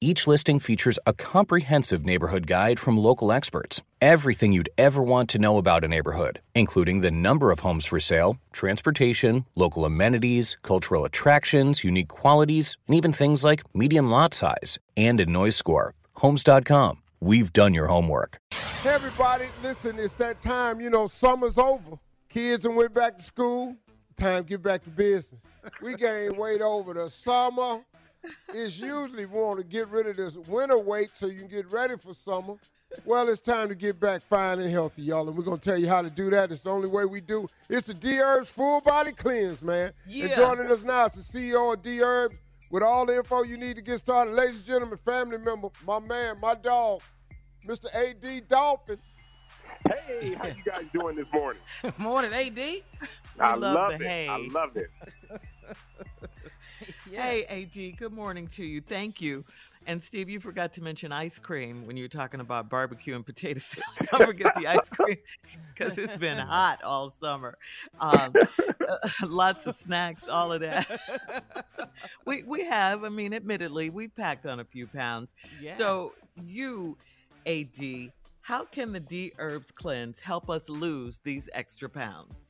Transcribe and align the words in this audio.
Each 0.00 0.26
listing 0.26 0.58
features 0.58 0.98
a 1.06 1.14
comprehensive 1.14 2.04
neighborhood 2.04 2.46
guide 2.46 2.78
from 2.78 2.98
local 2.98 3.32
experts. 3.32 3.80
Everything 4.02 4.52
you'd 4.52 4.68
ever 4.76 5.02
want 5.02 5.30
to 5.30 5.38
know 5.38 5.56
about 5.56 5.82
a 5.82 5.88
neighborhood, 5.88 6.40
including 6.54 7.00
the 7.00 7.10
number 7.10 7.50
of 7.50 7.60
homes 7.60 7.86
for 7.86 7.98
sale, 7.98 8.36
transportation, 8.52 9.46
local 9.54 9.86
amenities, 9.86 10.58
cultural 10.62 11.06
attractions, 11.06 11.84
unique 11.84 12.08
qualities, 12.08 12.76
and 12.86 12.96
even 12.96 13.14
things 13.14 13.44
like 13.44 13.62
median 13.74 14.10
lot 14.10 14.34
size 14.34 14.78
and 14.96 15.20
a 15.20 15.26
noise 15.26 15.56
score. 15.56 15.94
Homes.com. 16.16 16.98
We've 17.20 17.52
done 17.52 17.72
your 17.72 17.86
homework. 17.86 18.36
Hey 18.82 18.90
everybody, 18.90 19.46
listen, 19.62 19.98
it's 19.98 20.12
that 20.14 20.42
time, 20.42 20.82
you 20.82 20.90
know, 20.90 21.06
summer's 21.06 21.56
over. 21.56 21.98
Kids 22.28 22.66
and 22.66 22.76
went 22.76 22.92
back 22.92 23.16
to 23.16 23.22
school. 23.22 23.74
Time 24.18 24.44
to 24.44 24.50
get 24.50 24.62
back 24.62 24.84
to 24.84 24.90
business. 24.90 25.40
We 25.80 25.94
gained 25.94 26.36
weight 26.36 26.60
over 26.60 26.92
the 26.92 27.08
summer 27.08 27.80
it's 28.48 28.78
usually 28.78 29.26
we 29.26 29.38
want 29.40 29.58
to 29.58 29.64
get 29.64 29.88
rid 29.88 30.06
of 30.06 30.16
this 30.16 30.34
winter 30.34 30.78
weight 30.78 31.10
so 31.14 31.26
you 31.26 31.38
can 31.40 31.48
get 31.48 31.70
ready 31.70 31.96
for 31.96 32.14
summer. 32.14 32.54
Well, 33.04 33.28
it's 33.28 33.40
time 33.40 33.68
to 33.68 33.74
get 33.74 33.98
back 33.98 34.22
fine 34.22 34.60
and 34.60 34.70
healthy, 34.70 35.02
y'all, 35.02 35.26
and 35.26 35.36
we're 35.36 35.42
gonna 35.44 35.58
tell 35.58 35.76
you 35.76 35.88
how 35.88 36.00
to 36.02 36.10
do 36.10 36.30
that. 36.30 36.52
It's 36.52 36.62
the 36.62 36.70
only 36.70 36.88
way 36.88 37.04
we 37.04 37.20
do. 37.20 37.48
It's 37.68 37.88
the 37.88 37.94
D 37.94 38.20
Herbs 38.20 38.50
Full 38.50 38.80
Body 38.82 39.12
Cleanse, 39.12 39.62
man. 39.62 39.92
Yeah. 40.06 40.26
And 40.26 40.34
joining 40.34 40.72
us 40.72 40.84
now 40.84 41.06
is 41.06 41.12
the 41.14 41.38
CEO 41.38 41.74
of 41.74 41.82
D 41.82 42.00
Herbs 42.00 42.36
with 42.70 42.82
all 42.82 43.04
the 43.06 43.16
info 43.16 43.42
you 43.42 43.56
need 43.56 43.76
to 43.76 43.82
get 43.82 43.98
started. 43.98 44.34
Ladies 44.34 44.56
and 44.56 44.64
gentlemen, 44.64 44.98
family 45.04 45.38
member, 45.38 45.68
my 45.86 45.98
man, 45.98 46.36
my 46.40 46.54
dog, 46.54 47.02
Mr. 47.66 47.86
A.D. 47.94 48.42
Dolphin. 48.48 48.98
Hey, 49.88 50.34
how 50.34 50.46
you 50.46 50.62
guys 50.64 50.84
doing 50.98 51.16
this 51.16 51.26
morning? 51.32 51.60
Morning, 51.98 52.32
AD. 52.32 52.58
I 53.38 53.54
love 53.54 53.74
love 53.74 53.88
the 53.90 53.94
it. 53.96 54.02
hay. 54.02 54.28
I 54.28 54.36
love 54.50 54.76
it. 54.76 54.90
Hey, 57.12 57.44
AD, 57.44 57.96
good 57.98 58.12
morning 58.12 58.46
to 58.48 58.64
you. 58.64 58.80
Thank 58.80 59.20
you. 59.20 59.44
And 59.86 60.02
Steve, 60.02 60.30
you 60.30 60.40
forgot 60.40 60.72
to 60.74 60.82
mention 60.82 61.12
ice 61.12 61.38
cream 61.38 61.86
when 61.86 61.96
you 61.96 62.04
were 62.04 62.08
talking 62.08 62.40
about 62.40 62.70
barbecue 62.70 63.14
and 63.14 63.24
potato 63.24 63.60
salad. 63.60 63.86
Don't 64.10 64.26
forget 64.26 64.54
the 64.56 64.66
ice 64.66 64.88
cream 64.88 65.18
because 65.74 65.98
it's 65.98 66.16
been 66.16 66.38
hot 66.38 66.82
all 66.82 67.10
summer. 67.10 67.58
Um, 68.00 68.32
lots 69.22 69.66
of 69.66 69.76
snacks, 69.76 70.22
all 70.28 70.52
of 70.52 70.62
that. 70.62 71.92
we 72.24 72.42
we 72.44 72.64
have, 72.64 73.04
I 73.04 73.10
mean, 73.10 73.34
admittedly, 73.34 73.90
we've 73.90 74.14
packed 74.16 74.46
on 74.46 74.60
a 74.60 74.64
few 74.64 74.86
pounds. 74.86 75.34
Yeah. 75.60 75.76
So 75.76 76.12
you, 76.46 76.96
AD, 77.46 78.10
how 78.40 78.64
can 78.64 78.92
the 78.92 79.00
D 79.00 79.32
Herbs 79.38 79.70
Cleanse 79.70 80.18
help 80.20 80.48
us 80.48 80.68
lose 80.68 81.20
these 81.24 81.50
extra 81.52 81.90
pounds? 81.90 82.43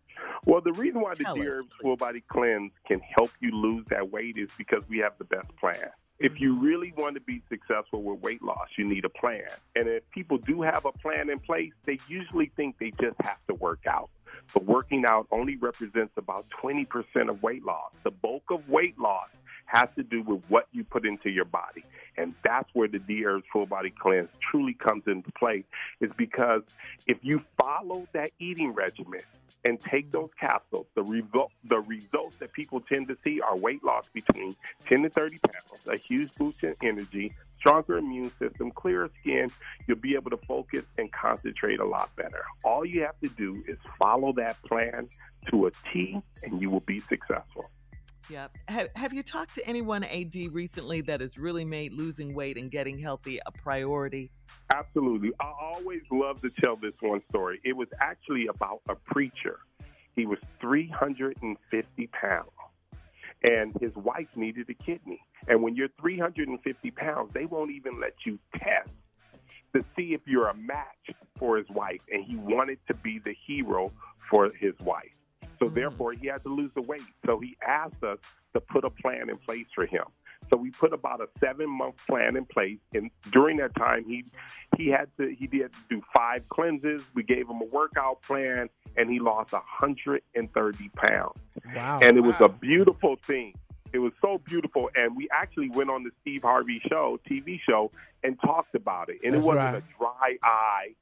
Well, 0.47 0.60
the 0.60 0.72
reason 0.72 1.00
why 1.00 1.15
the 1.15 1.25
Tell 1.25 1.34
D 1.34 1.43
us, 1.43 1.47
Herbs. 1.49 1.69
Full 1.81 1.97
Body 1.97 2.22
Cleanse 2.28 2.72
can 2.87 3.00
help 3.16 3.31
you 3.41 3.50
lose 3.50 3.84
that 3.91 4.10
weight 4.10 4.37
is 4.37 4.50
because 4.59 4.82
we 4.88 4.99
have 4.99 5.12
the 5.19 5.25
best 5.25 5.49
plan. 5.56 5.91
If 6.19 6.41
you 6.41 6.55
mm-hmm. 6.55 6.65
really 6.65 6.93
want 6.97 7.15
to 7.15 7.21
be 7.21 7.43
successful 7.49 8.03
with 8.03 8.21
weight 8.21 8.43
loss, 8.43 8.69
you 8.78 8.87
need 8.88 9.05
a 9.05 9.09
plan. 9.09 9.49
And 9.75 9.88
if 9.88 10.09
people 10.10 10.38
do 10.38 10.62
have 10.62 10.84
a 10.84 10.93
plan 10.93 11.28
in 11.28 11.41
place, 11.41 11.72
they 11.87 11.99
usually 12.09 12.53
think 12.56 12.78
they 12.78 12.93
just 13.00 13.21
have 13.22 13.38
to 13.49 13.55
work 13.55 13.81
out. 13.88 14.10
But 14.53 14.65
working 14.65 15.05
out 15.06 15.27
only 15.32 15.56
represents 15.56 16.12
about 16.16 16.44
20% 16.62 16.87
of 17.28 17.43
weight 17.43 17.65
loss. 17.65 17.93
The 18.05 18.11
bulk 18.11 18.44
of 18.50 18.69
weight 18.69 18.99
loss 18.99 19.28
has 19.66 19.88
to 19.97 20.03
do 20.03 20.22
with 20.22 20.43
what 20.49 20.69
you 20.72 20.84
put 20.84 21.06
into 21.06 21.31
your 21.31 21.47
body. 21.47 21.84
And 22.16 22.34
that's 22.44 22.69
where 22.75 22.88
the 22.88 22.98
D 22.98 23.25
Herbs 23.25 23.44
Full 23.52 23.66
Body 23.66 23.92
Cleanse 23.98 24.28
truly 24.50 24.75
comes 24.75 25.04
into 25.06 25.30
play, 25.32 25.64
is 26.00 26.10
because 26.16 26.62
if 27.06 27.19
you 27.22 27.42
follow 27.60 28.06
that 28.12 28.30
eating 28.38 28.72
regimen 28.72 29.20
and 29.64 29.80
take 29.80 30.12
those 30.12 30.30
capsules, 30.38 30.86
the, 30.94 31.02
result, 31.02 31.50
the 31.64 31.80
results 31.80 32.37
that 32.37 32.52
people 32.52 32.81
tend 32.81 33.08
to 33.08 33.16
see 33.25 33.40
are 33.40 33.56
weight 33.56 33.82
loss 33.82 34.08
between 34.12 34.55
10 34.87 35.02
to 35.02 35.08
30 35.08 35.38
pounds, 35.38 35.88
a 35.88 35.96
huge 35.96 36.34
boost 36.34 36.62
in 36.62 36.75
energy, 36.82 37.34
stronger 37.58 37.96
immune 37.96 38.31
system, 38.38 38.70
clearer 38.70 39.11
skin. 39.20 39.49
You'll 39.87 39.96
be 39.96 40.14
able 40.14 40.31
to 40.31 40.37
focus 40.46 40.84
and 40.99 41.11
concentrate 41.12 41.81
a 41.81 41.87
lot 41.87 42.14
better. 42.14 42.44
All 42.62 42.84
you 42.84 43.02
have 43.02 43.19
to 43.20 43.28
do 43.31 43.64
is 43.66 43.78
follow 43.99 44.32
that 44.34 44.62
plan 44.64 45.08
to 45.50 45.66
a 45.66 45.70
T, 45.93 46.20
and 46.43 46.61
you 46.61 46.69
will 46.69 46.81
be 46.81 47.00
successful. 47.00 47.70
Yep. 48.31 48.56
Have, 48.69 48.88
have 48.97 49.12
you 49.12 49.23
talked 49.23 49.55
to 49.56 49.67
anyone, 49.67 50.05
AD, 50.05 50.35
recently 50.50 51.00
that 51.03 51.21
has 51.21 51.38
really 51.38 51.65
made 51.65 51.93
losing 51.93 52.35
weight 52.35 52.56
and 52.56 52.71
getting 52.71 52.99
healthy 52.99 53.38
a 53.44 53.50
priority? 53.50 54.31
Absolutely. 54.73 55.32
I 55.41 55.53
always 55.61 56.03
love 56.11 56.41
to 56.41 56.50
tell 56.50 56.76
this 56.76 56.94
one 57.00 57.23
story. 57.29 57.61
It 57.65 57.76
was 57.76 57.88
actually 58.00 58.47
about 58.47 58.81
a 58.88 58.94
preacher. 58.94 59.59
He 60.17 60.26
was 60.26 60.38
350 60.61 62.06
pounds, 62.09 62.49
and 63.43 63.76
his 63.81 63.94
wife 63.97 64.29
needed 64.37 64.71
a 64.71 64.75
kidney. 64.75 65.21
And 65.49 65.62
when 65.62 65.75
you're 65.75 65.88
350 66.00 66.91
pounds, 66.93 67.31
they 67.35 67.47
won't 67.47 67.73
even 67.73 68.00
let 68.00 68.15
you 68.25 68.38
test 68.56 68.91
to 69.75 69.85
see 69.97 70.15
if 70.15 70.21
you're 70.26 70.49
a 70.49 70.56
match 70.56 71.11
for 71.38 71.59
his 71.59 71.69
wife. 71.69 72.00
And 72.11 72.25
he 72.25 72.37
wanted 72.37 72.79
to 72.87 72.94
be 72.94 73.19
the 73.19 73.35
hero 73.47 73.93
for 74.31 74.50
his 74.59 74.75
wife. 74.81 75.11
So 75.64 75.70
mm. 75.70 75.75
therefore, 75.75 76.12
he 76.12 76.26
had 76.26 76.43
to 76.43 76.50
lose 76.50 76.70
the 76.75 76.82
weight. 76.82 77.02
So 77.25 77.40
he 77.40 77.56
asked 77.66 78.02
us 78.02 78.19
to 78.52 78.61
put 78.61 78.84
a 78.84 78.90
plan 78.90 79.31
in 79.31 79.38
place 79.38 79.66
for 79.75 79.87
him. 79.87 80.05
So 80.50 80.58
we 80.58 80.70
put 80.70 80.93
about 80.93 81.22
a 81.22 81.28
seven 81.40 81.70
month 81.70 82.06
plan 82.06 82.37
in 82.37 82.44
place, 82.44 82.78
and 82.93 83.11
during 83.32 83.56
that 83.58 83.75
time, 83.76 84.05
he 84.05 84.26
he 84.76 84.88
had 84.88 85.08
to 85.16 85.34
he 85.34 85.46
did 85.46 85.70
do 85.88 86.02
five 86.14 86.46
cleanses. 86.50 87.02
We 87.14 87.22
gave 87.22 87.49
him 87.49 87.62
a 87.62 87.64
workout 87.64 88.20
plan, 88.20 88.69
and 88.94 89.08
he 89.08 89.20
lost 89.20 89.55
130 89.55 90.88
pounds. 90.90 91.38
Wow. 91.75 92.00
And 92.02 92.19
it 92.19 92.20
was 92.20 92.34
a 92.40 92.50
beautiful 92.50 93.16
thing. 93.16 93.55
It 93.94 94.00
was 94.00 94.12
so 94.20 94.38
beautiful, 94.44 94.90
and 94.94 95.16
we 95.16 95.28
actually 95.32 95.70
went 95.70 95.88
on 95.88 96.02
the 96.02 96.11
Steve 96.20 96.43
Harvey 96.43 96.82
show, 96.90 97.19
TV 97.31 97.58
show, 97.66 97.90
and 98.22 98.38
talked 98.44 98.75
about 98.75 99.08
it. 99.08 99.20
And 99.25 99.32
That's 99.32 99.43
it 99.43 99.46
wasn't 99.46 99.64
right. 99.64 99.82
a 99.82 99.99
dry 99.99 100.37
eye 100.43 100.94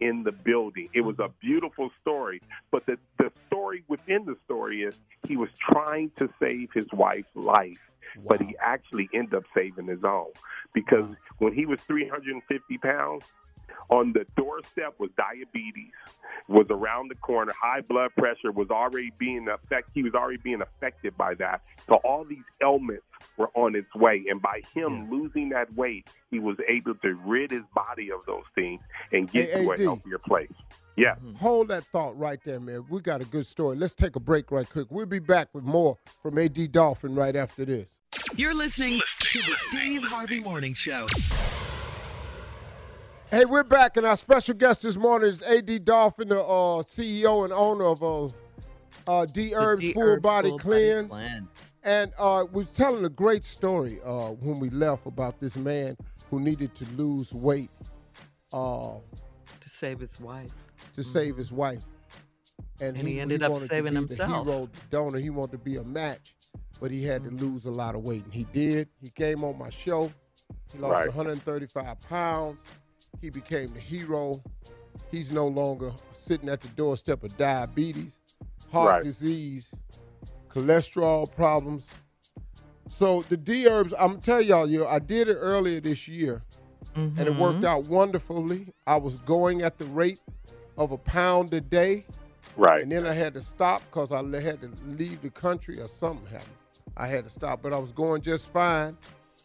in 0.00 0.22
the 0.22 0.32
building. 0.32 0.88
It 0.92 1.02
was 1.02 1.18
a 1.18 1.22
mm-hmm. 1.24 1.46
beautiful 1.46 1.90
story. 2.00 2.40
But 2.70 2.86
the, 2.86 2.98
the 3.18 3.30
story 3.46 3.84
within 3.88 4.24
the 4.24 4.36
story 4.44 4.82
is 4.82 4.98
he 5.26 5.36
was 5.36 5.50
trying 5.58 6.10
to 6.16 6.28
save 6.40 6.70
his 6.72 6.86
wife's 6.92 7.34
life, 7.34 7.80
but 8.26 8.40
he 8.40 8.56
actually 8.60 9.08
ended 9.12 9.34
up 9.34 9.44
saving 9.54 9.86
his 9.86 10.04
own. 10.04 10.32
Because 10.72 11.10
Wow. 11.10 11.16
when 11.38 11.54
he 11.54 11.66
was 11.66 11.80
350 11.80 12.78
pounds, 12.78 13.24
on 13.90 14.12
the 14.12 14.24
doorstep 14.36 14.94
was 14.98 15.10
diabetes, 15.16 15.90
was 16.48 16.66
around 16.70 17.08
the 17.10 17.14
corner, 17.16 17.52
high 17.60 17.80
blood 17.80 18.10
pressure 18.16 18.52
was 18.52 18.70
already 18.70 19.12
being 19.18 19.48
affected. 19.48 19.90
He 19.94 20.02
was 20.02 20.14
already 20.14 20.38
being 20.38 20.62
affected 20.62 21.16
by 21.16 21.34
that. 21.34 21.62
So 21.86 21.96
all 22.04 22.24
these 22.24 22.44
ailments 22.62 23.04
were 23.36 23.50
on 23.54 23.74
its 23.74 23.92
way, 23.94 24.24
and 24.28 24.40
by 24.40 24.62
him 24.74 25.10
losing 25.10 25.48
that 25.50 25.72
weight, 25.74 26.06
he 26.30 26.38
was 26.38 26.56
able 26.68 26.94
to 26.96 27.14
rid 27.24 27.50
his 27.50 27.62
body 27.74 28.10
of 28.12 28.24
those 28.26 28.44
things 28.54 28.80
and 29.12 29.30
get 29.30 29.50
Hey, 29.50 29.64
to 29.64 29.72
AD. 29.72 29.80
a 29.80 29.82
healthier 29.82 30.18
place. 30.18 30.52
Yeah. 30.96 31.14
Mm-hmm. 31.14 31.34
Hold 31.36 31.68
that 31.68 31.84
thought 31.84 32.18
right 32.18 32.38
there, 32.44 32.60
man. 32.60 32.84
We 32.90 33.00
got 33.00 33.20
a 33.20 33.24
good 33.24 33.46
story. 33.46 33.76
Let's 33.76 33.94
take 33.94 34.16
a 34.16 34.20
break 34.20 34.50
right 34.50 34.68
quick. 34.68 34.88
We'll 34.90 35.06
be 35.06 35.18
back 35.18 35.48
with 35.52 35.64
more 35.64 35.98
from 36.22 36.38
AD 36.38 36.72
Dolphin 36.72 37.14
right 37.14 37.34
after 37.36 37.64
this. 37.64 37.86
You're 38.36 38.54
listening 38.54 39.00
to 39.20 39.38
the 39.38 39.54
Steve 39.68 40.02
Harvey 40.02 40.40
Morning 40.40 40.74
Show. 40.74 41.06
Hey, 43.30 43.44
we're 43.44 43.62
back, 43.62 43.96
and 43.96 44.04
our 44.04 44.16
special 44.16 44.54
guest 44.54 44.82
this 44.82 44.96
morning 44.96 45.30
is 45.30 45.42
AD 45.42 45.84
Dolphin, 45.84 46.28
the 46.28 46.40
uh, 46.42 46.82
CEO 46.82 47.44
and 47.44 47.52
owner 47.52 47.84
of 47.84 48.02
uh, 48.02 48.28
uh, 49.06 49.24
D 49.26 49.54
Herbs 49.54 49.82
The 49.82 49.92
Full 49.92 50.02
D-Herbs 50.02 50.22
Body 50.22 50.48
Full 50.48 50.58
Cleanse. 50.58 51.10
Cleanse. 51.12 51.48
And 51.84 52.12
uh, 52.18 52.44
was 52.52 52.70
telling 52.72 53.04
a 53.04 53.08
great 53.08 53.44
story 53.44 54.00
uh, 54.04 54.30
when 54.30 54.58
we 54.58 54.68
left 54.70 55.06
about 55.06 55.38
this 55.38 55.56
man 55.56 55.96
who 56.28 56.40
needed 56.40 56.74
to 56.74 56.84
lose 56.96 57.32
weight 57.32 57.70
uh, 58.52 58.94
to 59.60 59.68
save 59.68 60.00
his 60.00 60.18
wife. 60.20 60.50
to 60.96 61.04
save 61.04 61.36
his 61.36 61.52
wife. 61.52 61.82
And 62.80 62.96
he 62.96 63.20
ended 63.20 63.42
up 63.44 63.52
wanted 63.52 63.62
to 63.62 63.68
saving 63.68 63.92
be 63.92 63.96
himself. 64.00 64.44
The 64.46 64.52
hero, 64.52 64.66
the 64.66 64.80
donor. 64.90 65.18
He 65.18 65.30
wanted 65.30 65.52
to 65.52 65.58
be 65.58 65.76
a 65.76 65.84
match, 65.84 66.34
but 66.80 66.90
he 66.90 67.04
had 67.04 67.22
to 67.24 67.30
lose 67.30 67.64
a 67.64 67.70
lot 67.70 67.94
of 67.94 68.02
weight, 68.02 68.24
and 68.24 68.34
he 68.34 68.44
did. 68.52 68.88
He 69.00 69.10
came 69.10 69.44
on 69.44 69.56
my 69.56 69.70
show. 69.70 70.10
He 70.72 70.78
lost 70.78 70.94
Right. 70.94 71.06
135 71.06 72.00
pounds. 72.02 72.58
He 73.20 73.30
became 73.30 73.72
the 73.74 73.80
hero. 73.80 74.42
He's 75.10 75.30
no 75.32 75.46
longer 75.46 75.92
sitting 76.16 76.48
at 76.48 76.60
the 76.60 76.68
doorstep 76.68 77.22
of 77.24 77.36
diabetes, 77.36 78.16
heart 78.72 78.92
Right. 78.92 79.02
disease, 79.02 79.70
cholesterol 80.50 81.30
problems. 81.34 81.86
So 82.88 83.22
the 83.28 83.36
D 83.36 83.68
herbs, 83.68 83.94
I'm 83.98 84.20
tell 84.20 84.40
y'all, 84.40 84.68
you, 84.68 84.86
I 84.86 84.98
did 84.98 85.28
it 85.28 85.36
earlier 85.36 85.80
this 85.80 86.08
year, 86.08 86.42
and 87.16 87.28
it 87.28 87.34
Mm-hmm. 87.34 87.40
worked 87.40 87.64
out 87.64 87.84
wonderfully. 87.84 88.72
I 88.86 88.96
was 88.96 89.14
going 89.18 89.62
at 89.62 89.78
the 89.78 89.84
rate 89.86 90.20
of 90.78 90.92
a 90.92 90.98
pound 90.98 91.52
a 91.54 91.60
day. 91.60 92.06
Right. 92.56 92.82
And 92.82 92.90
then 92.90 93.06
I 93.06 93.12
had 93.12 93.34
to 93.34 93.42
stop 93.42 93.82
because 93.90 94.12
I 94.12 94.22
had 94.40 94.60
to 94.62 94.70
leave 94.86 95.22
the 95.22 95.30
country 95.30 95.80
or 95.80 95.88
something 95.88 96.26
happened. 96.26 96.50
I 96.96 97.06
had 97.06 97.24
to 97.24 97.30
stop, 97.30 97.62
but 97.62 97.72
I 97.72 97.78
was 97.78 97.92
going 97.92 98.22
just 98.22 98.48
fine. 98.52 98.96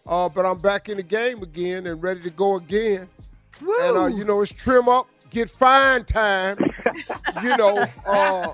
Uh, 0.08 0.30
but 0.30 0.46
I'm 0.46 0.60
back 0.60 0.90
in 0.90 0.98
the 0.98 1.04
game 1.04 1.42
again 1.44 1.88
and 1.88 2.02
ready 2.02 2.22
to 2.22 2.30
go 2.30 2.56
again. 2.56 3.10
And 3.62 3.98
uh, 3.98 4.06
you 4.08 4.24
know, 4.26 4.42
it's 4.42 4.52
trim 4.52 4.88
up, 4.90 5.08
get 5.30 5.50
fine 5.50 6.06
time. 6.06 6.58
you 7.44 7.56
know, 7.58 7.86
uh, 8.06 8.48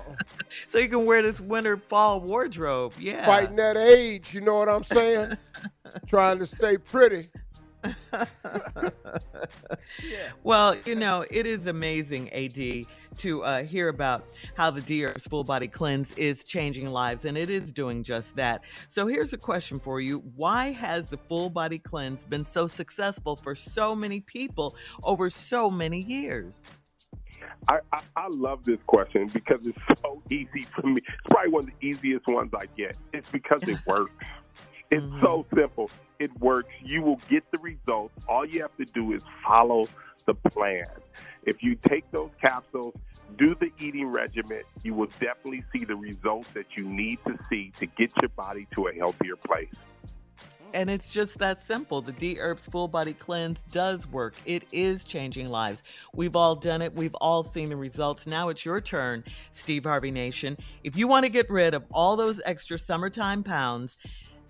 So 0.68 0.78
you 0.78 0.88
can 0.88 1.04
wear 1.06 1.22
this 1.22 1.40
winter 1.40 1.76
fall 1.76 2.20
wardrobe. 2.20 2.92
Yeah. 2.98 3.24
fighting 3.26 3.56
that 3.56 3.76
age. 3.76 4.32
You 4.34 4.40
know 4.40 4.54
what 4.56 4.68
I'm 4.68 4.84
saying? 4.84 5.36
Trying 6.06 6.38
to 6.38 6.46
stay 6.46 6.78
pretty. 6.78 7.28
Well, 10.44 10.76
you 10.86 10.94
know, 10.94 11.24
it 11.30 11.46
is 11.46 11.66
amazing, 11.66 12.30
AD, 12.32 12.86
to 13.18 13.42
uh, 13.44 13.64
hear 13.64 13.88
about 13.88 14.24
how 14.54 14.70
the 14.70 14.80
D 14.80 15.04
Herbs 15.04 15.26
full 15.26 15.44
body 15.44 15.68
cleanse 15.68 16.12
is 16.14 16.44
changing 16.44 16.88
lives, 16.88 17.24
and 17.24 17.36
it 17.36 17.50
is 17.50 17.72
doing 17.72 18.02
just 18.02 18.36
that. 18.36 18.62
So 18.88 19.06
here's 19.06 19.32
a 19.32 19.38
question 19.38 19.78
for 19.78 20.00
you 20.00 20.18
Why 20.36 20.72
has 20.72 21.06
the 21.06 21.16
full 21.16 21.50
body 21.50 21.78
cleanse 21.78 22.24
been 22.24 22.44
so 22.44 22.66
successful 22.66 23.36
for 23.36 23.54
so 23.54 23.94
many 23.94 24.20
people 24.20 24.76
over 25.02 25.30
so 25.30 25.70
many 25.70 26.00
years? 26.00 26.62
I, 27.68 27.78
I, 27.92 28.00
I 28.16 28.26
love 28.28 28.64
this 28.64 28.78
question 28.86 29.28
because 29.32 29.60
it's 29.64 30.00
so 30.02 30.22
easy 30.30 30.66
for 30.74 30.86
me. 30.86 31.00
It's 31.00 31.30
probably 31.30 31.50
one 31.50 31.64
of 31.64 31.70
the 31.78 31.86
easiest 31.86 32.26
ones 32.26 32.50
I 32.54 32.66
get. 32.76 32.96
It's 33.12 33.30
because 33.30 33.62
it 33.66 33.78
works. 33.86 34.12
It's 34.94 35.06
so 35.22 35.46
simple. 35.54 35.90
It 36.18 36.38
works. 36.38 36.68
You 36.84 37.00
will 37.00 37.18
get 37.30 37.44
the 37.50 37.56
results. 37.56 38.12
All 38.28 38.44
you 38.44 38.60
have 38.60 38.76
to 38.76 38.84
do 38.84 39.14
is 39.14 39.22
follow 39.42 39.86
the 40.26 40.34
plan. 40.34 40.86
If 41.44 41.62
you 41.62 41.76
take 41.88 42.10
those 42.10 42.30
capsules, 42.40 42.94
do 43.38 43.54
the 43.54 43.70
eating 43.78 44.06
regimen, 44.06 44.62
you 44.82 44.94
will 44.94 45.08
definitely 45.18 45.64
see 45.72 45.84
the 45.84 45.96
results 45.96 46.48
that 46.52 46.66
you 46.76 46.84
need 46.84 47.18
to 47.26 47.38
see 47.48 47.72
to 47.78 47.86
get 47.86 48.10
your 48.20 48.28
body 48.30 48.66
to 48.74 48.88
a 48.88 48.94
healthier 48.94 49.36
place. 49.36 49.74
And 50.74 50.88
it's 50.88 51.10
just 51.10 51.38
that 51.38 51.64
simple. 51.66 52.00
The 52.00 52.12
D 52.12 52.38
Herbs 52.40 52.66
Full 52.68 52.88
Body 52.88 53.12
Cleanse 53.12 53.62
does 53.70 54.06
work. 54.06 54.34
It 54.46 54.64
is 54.72 55.04
changing 55.04 55.50
lives. 55.50 55.82
We've 56.14 56.34
all 56.34 56.56
done 56.56 56.80
it. 56.80 56.94
We've 56.94 57.14
all 57.16 57.42
seen 57.42 57.68
the 57.68 57.76
results. 57.76 58.26
Now 58.26 58.48
it's 58.48 58.64
your 58.64 58.80
turn, 58.80 59.24
Steve 59.50 59.84
Harvey 59.84 60.10
Nation. 60.10 60.56
If 60.82 60.96
you 60.96 61.06
want 61.08 61.26
to 61.26 61.30
get 61.30 61.50
rid 61.50 61.74
of 61.74 61.84
all 61.90 62.16
those 62.16 62.40
extra 62.46 62.78
summertime 62.78 63.42
pounds, 63.42 63.98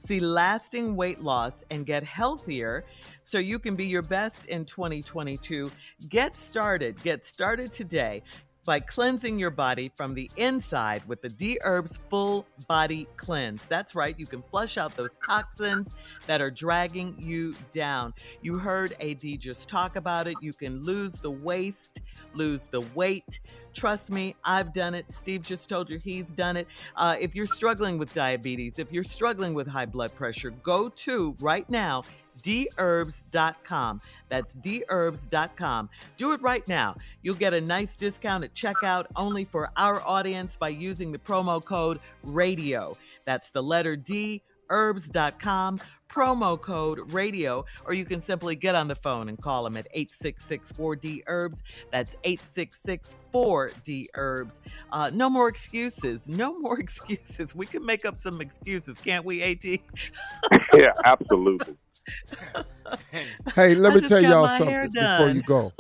see 0.06 0.20
lasting 0.20 0.96
weight 0.96 1.20
loss, 1.20 1.64
and 1.70 1.87
get 1.87 2.02
healthier 2.02 2.84
so 3.25 3.38
you 3.38 3.58
can 3.58 3.76
be 3.76 3.87
your 3.87 4.02
best 4.02 4.46
in 4.46 4.64
2022, 4.64 5.70
get 6.08 6.37
started. 6.37 7.00
Get 7.02 7.25
started 7.25 7.72
today 7.72 8.22
by 8.64 8.78
cleansing 8.78 9.38
your 9.38 9.50
body 9.50 9.90
from 9.96 10.14
the 10.14 10.30
inside 10.36 11.02
with 11.08 11.20
the 11.20 11.28
D 11.28 11.58
Herbs 11.62 11.98
Full 12.08 12.46
Body 12.68 13.08
Cleanse. 13.16 13.64
That's 13.66 13.94
right, 13.94 14.18
you 14.18 14.26
can 14.26 14.42
flush 14.42 14.78
out 14.78 14.96
those 14.96 15.19
toxins 15.26 15.90
that 16.26 16.40
are 16.40 16.50
dragging 16.50 17.14
you 17.19 17.54
down. 17.72 18.14
You 18.40 18.58
heard 18.58 18.94
AD 19.00 19.22
just 19.38 19.69
talk 19.69 19.96
about 19.96 20.26
it. 20.26 20.36
You 20.40 20.52
can 20.52 20.84
lose 20.84 21.19
the 21.19 21.31
waste, 21.31 22.02
lose 22.34 22.69
the 22.69 22.82
weight. 22.94 23.40
Trust 23.74 24.10
me, 24.10 24.36
I've 24.44 24.72
done 24.72 24.94
it. 24.94 25.06
Steve 25.10 25.42
just 25.42 25.69
told 25.69 25.88
you 25.88 25.98
he's 25.98 26.32
done 26.32 26.56
it. 26.56 26.69
Uh, 26.96 27.16
if 27.19 27.34
you're 27.34 27.46
struggling 27.46 27.98
with 27.98 28.12
diabetes, 28.12 28.78
if 28.78 28.92
you're 28.92 29.02
struggling 29.02 29.54
with 29.54 29.66
high 29.66 29.86
blood 29.86 30.14
pressure, 30.14 30.50
go 30.50 30.88
to 30.90 31.34
right 31.40 31.69
now 31.70 32.04
dherbs.com. 32.43 34.01
That's 34.29 34.56
dherbs.com. 34.56 35.91
Do 36.17 36.32
it 36.32 36.43
right 36.43 36.67
now. 36.67 36.96
You'll 37.22 37.34
get 37.34 37.55
a 37.55 37.61
nice 37.61 37.96
discount 37.96 38.44
at 38.44 38.55
checkout 38.55 39.06
only 39.17 39.44
for 39.44 39.70
our 39.77 40.01
audience 40.06 40.56
by 40.56 40.70
using 40.70 41.13
the 41.13 41.19
promo 41.19 41.65
code 41.65 42.01
RADIO. 42.22 42.96
That's 43.25 43.51
the 43.51 43.63
letter 43.63 43.96
D, 43.96 44.43
herbs.com, 44.70 45.79
promo 46.13 46.61
code 46.61 47.13
RADIO, 47.13 47.65
or 47.84 47.94
you 47.94 48.05
can 48.05 48.20
simply 48.20 48.55
get 48.55 48.75
on 48.75 48.89
the 48.89 48.94
phone 48.94 49.29
and 49.29 49.41
call 49.41 49.65
them 49.65 49.77
at 49.77 49.87
866 49.93 50.72
4D 50.72 51.22
Herbs. 51.27 51.63
That's 51.91 52.17
866 52.25 53.17
4D 53.32 54.06
Herbs. 54.15 54.61
Uh, 54.91 55.11
no 55.13 55.31
more 55.31 55.49
excuses. 55.49 56.29
No 56.29 56.58
more 56.58 56.79
excuses. 56.81 57.55
We 57.55 57.67
can 57.67 57.84
make 57.84 58.05
up 58.05 58.19
some 58.19 58.41
excuses, 58.41 58.96
can't 59.05 59.25
we, 59.25 59.43
AD? 59.43 59.65
yeah, 60.75 60.93
absolutely. 61.05 61.77
Hey, 63.54 63.74
let 63.74 63.92
I 63.92 63.94
me 63.96 64.08
tell 64.08 64.22
y'all 64.22 64.46
something 64.58 64.90
before 64.92 65.30
you 65.30 65.42
go. 65.42 65.72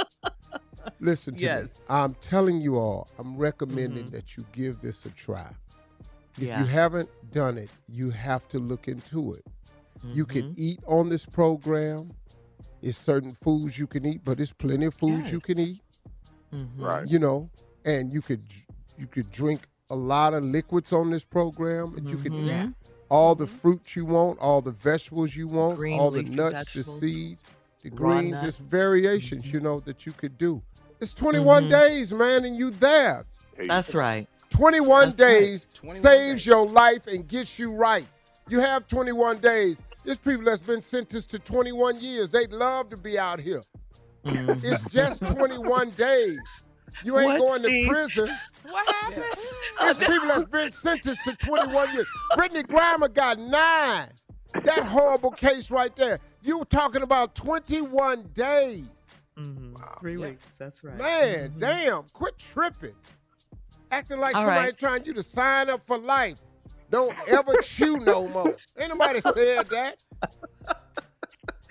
Listen 1.00 1.34
to 1.34 1.40
Yes. 1.40 1.64
me. 1.64 1.70
I'm 1.88 2.14
telling 2.14 2.60
you 2.60 2.76
all, 2.76 3.08
I'm 3.18 3.36
recommending 3.36 4.06
Mhm. 4.06 4.10
that 4.12 4.36
you 4.36 4.44
give 4.52 4.80
this 4.80 5.04
a 5.06 5.10
try. 5.10 5.52
If 6.36 6.42
Yeah. 6.44 6.60
you 6.60 6.66
haven't 6.66 7.08
done 7.30 7.58
it, 7.58 7.70
you 7.88 8.10
have 8.10 8.48
to 8.48 8.58
look 8.58 8.88
into 8.88 9.34
it. 9.34 9.46
You 10.04 10.24
can 10.26 10.50
Mhm. 10.50 10.54
eat 10.58 10.80
on 10.86 11.08
this 11.08 11.24
program. 11.26 12.10
It's 12.82 12.98
certain 12.98 13.34
foods 13.34 13.78
you 13.78 13.86
can 13.86 14.04
eat, 14.04 14.22
but 14.24 14.40
it's 14.40 14.52
plenty 14.52 14.86
of 14.86 14.94
foods 14.94 15.30
you 15.30 15.40
can 15.40 15.58
eat. 15.58 15.80
Mhm. 16.52 16.68
Right. 16.78 17.06
You 17.08 17.18
know, 17.20 17.50
and 17.84 18.12
you 18.12 18.20
could 18.22 18.42
you 18.98 19.06
could 19.06 19.30
drink 19.32 19.68
a 19.90 19.96
lot 19.96 20.34
of 20.34 20.44
liquids 20.44 20.92
on 20.92 21.10
this 21.10 21.24
program, 21.24 21.94
and 21.96 22.08
you 22.08 22.16
can 22.18 22.32
eat 22.34 22.50
Mhm. 22.50 22.74
All 23.12 23.34
the 23.34 23.46
fruits 23.46 23.94
you 23.94 24.06
want, 24.06 24.38
all 24.38 24.62
the 24.62 24.70
vegetables 24.70 25.36
you 25.36 25.46
want, 25.46 25.76
Green 25.76 26.00
all 26.00 26.10
the 26.10 26.22
nuts, 26.22 26.54
vegetables. 26.54 26.98
the 27.00 27.08
seeds, 27.12 27.42
the 27.82 27.90
Raw 27.90 27.96
greens. 27.96 28.30
nuts. 28.32 28.44
It's 28.44 28.56
variations, 28.56 29.52
you 29.52 29.60
know, 29.60 29.80
that 29.80 30.06
you 30.06 30.12
could 30.12 30.38
do. 30.38 30.62
It's 30.98 31.12
21 31.12 31.64
Mhm. 31.66 31.70
days, 31.70 32.10
man, 32.12 32.46
and 32.46 32.56
you 32.56 32.70
there. 32.70 33.26
That's 33.68 33.94
right. 33.94 34.26
21 34.48 35.10
That's 35.10 35.20
right. 35.20 35.28
days 35.40 35.66
21 35.74 36.02
saves 36.02 36.32
days. 36.36 36.46
your 36.46 36.66
life 36.66 37.06
and 37.06 37.28
gets 37.28 37.58
you 37.58 37.70
right. 37.74 38.06
You 38.48 38.60
have 38.60 38.88
21 38.88 39.38
days. 39.38 39.76
There's 40.04 40.18
people 40.18 40.44
that's 40.46 40.62
been 40.62 40.80
sentenced 40.80 41.30
to 41.32 41.38
21 41.38 42.00
years. 42.00 42.30
They'd 42.30 42.52
love 42.52 42.88
to 42.90 42.96
be 42.96 43.18
out 43.18 43.40
here. 43.40 43.62
Mhm. 44.24 44.64
It's 44.64 44.82
just 44.90 45.20
21 45.20 45.90
days. 45.96 46.38
You 47.04 47.18
ain't 47.18 47.28
What, 47.28 47.38
going 47.40 47.62
Steve? 47.62 47.86
to 47.88 47.92
prison. 47.92 48.28
What 48.64 48.94
happened? 48.94 49.24
There's 49.80 49.98
people 49.98 50.28
that's 50.28 50.44
been 50.44 50.70
sentenced 50.70 51.24
to 51.24 51.34
21 51.36 51.92
years. 51.94 52.06
Brittney 52.32 52.62
Griner 52.64 53.12
got 53.12 53.38
nine. 53.38 54.08
That 54.64 54.84
horrible 54.84 55.32
case 55.32 55.70
right 55.70 55.94
there. 55.96 56.20
You 56.42 56.58
were 56.58 56.64
talking 56.64 57.02
about 57.02 57.34
21 57.34 58.30
days. 58.34 58.84
Mhm. 59.36 59.74
Three 60.00 60.16
Yeah. 60.20 60.28
weeks. 60.28 60.44
That's 60.58 60.84
right. 60.84 60.96
Man, 60.96 61.50
Mhm. 61.50 61.58
damn, 61.58 62.02
quit 62.12 62.38
tripping. 62.38 62.94
Acting 63.90 64.20
like 64.20 64.36
All 64.36 64.42
somebody 64.44 64.66
right. 64.66 64.78
trying 64.78 65.04
you 65.04 65.12
to 65.14 65.22
sign 65.22 65.68
up 65.68 65.84
for 65.86 65.98
life. 65.98 66.38
Don't 66.90 67.16
ever 67.26 67.54
chew 67.62 67.96
no 67.98 68.28
more. 68.28 68.56
Ain't 68.78 68.90
nobody 68.90 69.20
said 69.22 69.68
that. 69.70 69.96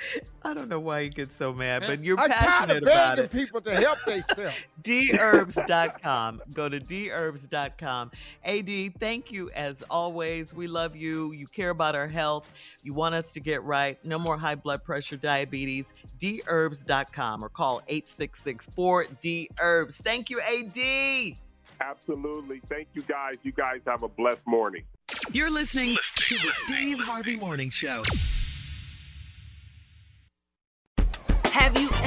I 0.44 0.54
don't 0.56 0.70
know 0.70 0.80
why 0.80 1.02
you 1.02 1.10
get 1.10 1.32
so 1.38 1.54
mad, 1.54 1.84
but 1.86 2.04
you're 2.04 2.20
I'm 2.20 2.30
tired 2.30 2.40
passionate 2.40 2.78
of 2.78 2.84
about 2.84 3.18
begging 3.18 3.26
it. 3.26 3.32
people 3.32 3.62
to 3.62 3.76
help 3.76 4.00
themselves. 4.06 4.56
dherbs.com. 4.84 6.42
Go 6.54 6.68
to 6.68 6.80
dherbs.com. 6.80 8.12
AD, 8.44 9.00
thank 9.00 9.32
you 9.32 9.52
as 9.52 9.84
always. 9.90 10.54
We 10.54 10.68
love 10.68 10.96
you. 10.96 11.32
You 11.34 11.48
care 11.48 11.70
about 11.70 11.96
our 11.96 12.08
health. 12.08 12.52
You 12.82 12.94
want 12.94 13.16
us 13.16 13.34
to 13.34 13.40
get 13.40 13.64
right. 13.64 14.04
No 14.04 14.18
more 14.18 14.38
high 14.38 14.56
blood 14.56 14.84
pressure, 14.84 15.18
diabetes. 15.18 15.86
dherbs.com 16.20 17.44
or 17.46 17.50
call 17.50 17.82
866-4DHERBS. 17.90 19.94
Thank 20.04 20.30
you, 20.30 20.42
AD. 20.42 21.36
Absolutely. 21.80 22.62
Thank 22.70 22.90
you 22.94 23.02
guys. 23.04 23.38
You 23.44 23.52
guys 23.52 23.82
have 23.88 24.04
a 24.04 24.08
blessed 24.08 24.46
morning. 24.46 24.84
You're 25.32 25.52
listening 25.52 25.98
to 26.16 26.36
the 26.36 26.52
Steve 26.66 27.00
Harvey 27.00 27.36
Morning 27.36 27.70
Show. 27.70 28.02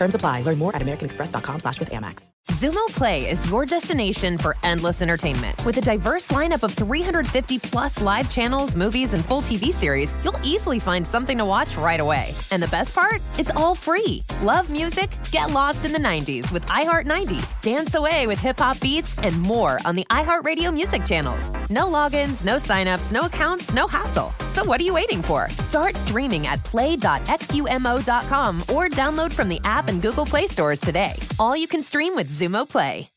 Terms 0.00 0.14
apply. 0.14 0.40
Learn 0.44 0.56
more 0.56 0.74
at 0.74 0.80
americanexpress.com 0.80 1.60
slash 1.60 1.78
with 1.78 1.90
Amex. 1.90 2.30
Xumo 2.48 2.86
Play 2.88 3.30
is 3.30 3.48
your 3.50 3.66
destination 3.66 4.38
for 4.38 4.56
endless 4.62 5.02
entertainment. 5.02 5.62
With 5.66 5.76
a 5.76 5.82
diverse 5.82 6.28
lineup 6.28 6.62
of 6.62 6.72
350 6.72 7.58
plus 7.58 8.00
live 8.00 8.30
channels, 8.30 8.74
movies, 8.74 9.12
and 9.12 9.22
full 9.22 9.42
TV 9.42 9.66
series, 9.66 10.14
you'll 10.24 10.40
easily 10.42 10.78
find 10.78 11.06
something 11.06 11.36
to 11.36 11.44
watch 11.44 11.76
right 11.76 12.00
away. 12.00 12.34
And 12.50 12.62
the 12.62 12.68
best 12.68 12.94
part? 12.94 13.20
It's 13.38 13.50
all 13.50 13.74
free. 13.74 14.22
Love 14.42 14.70
music? 14.70 15.10
Get 15.32 15.50
lost 15.50 15.84
in 15.84 15.92
the 15.92 15.98
90s 15.98 16.50
with 16.50 16.64
iHeart 16.64 17.06
90s, 17.06 17.60
dance 17.60 17.94
away 17.94 18.26
with 18.26 18.38
hip 18.38 18.58
hop 18.58 18.80
beats, 18.80 19.16
and 19.18 19.38
more 19.38 19.80
on 19.84 19.96
the 19.96 20.06
iHeartRadio 20.10 20.72
music 20.72 21.04
channels. 21.04 21.50
No 21.68 21.84
logins, 21.84 22.42
no 22.42 22.56
signups, 22.56 23.12
no 23.12 23.26
accounts, 23.26 23.74
no 23.74 23.86
hassle. 23.86 24.32
So 24.54 24.64
what 24.64 24.80
are 24.80 24.84
you 24.84 24.94
waiting 24.94 25.22
for? 25.22 25.50
Start 25.58 25.94
streaming 25.94 26.46
at 26.46 26.64
play.xumo.com 26.64 28.60
or 28.62 28.88
download 28.88 29.32
from 29.32 29.48
the 29.50 29.60
app 29.64 29.89
and 29.90 30.00
Google 30.00 30.24
Play 30.24 30.46
stores 30.46 30.80
today. 30.80 31.12
All 31.38 31.56
you 31.56 31.68
can 31.68 31.82
stream 31.82 32.14
with 32.14 32.30
Xumo 32.30 32.66
Play. 32.66 33.10